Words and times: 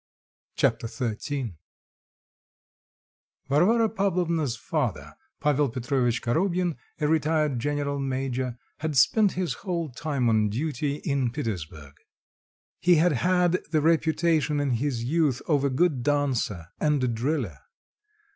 Chapter 0.55 0.87
XIII 0.87 1.57
Varvara 3.47 3.87
Pavlovna's 3.87 4.57
father, 4.57 5.13
Pavel 5.39 5.69
Petrovitch 5.69 6.23
Korobyin, 6.23 6.75
a 6.99 7.07
retired 7.07 7.59
general 7.59 7.99
major, 7.99 8.57
had 8.79 8.97
spent 8.97 9.33
his 9.33 9.53
whole 9.61 9.91
time 9.91 10.27
on 10.27 10.49
duty 10.49 10.95
in 11.05 11.29
Petersburg. 11.29 11.93
He 12.79 12.95
had 12.95 13.11
had 13.11 13.59
the 13.71 13.81
reputation 13.81 14.59
in 14.59 14.71
his 14.71 15.03
youth 15.03 15.39
of 15.47 15.63
a 15.63 15.69
good 15.69 16.01
dancer 16.01 16.69
and 16.79 17.13
driller. 17.13 17.59